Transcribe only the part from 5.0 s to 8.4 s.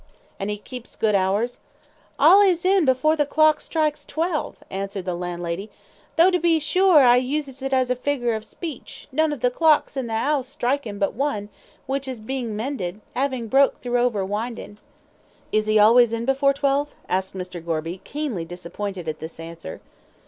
the landlady; "tho', to be sure, I uses it as a figger